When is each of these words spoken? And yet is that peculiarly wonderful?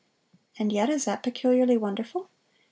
And 0.57 0.73
yet 0.73 0.89
is 0.89 1.05
that 1.05 1.21
peculiarly 1.21 1.77
wonderful? 1.77 2.27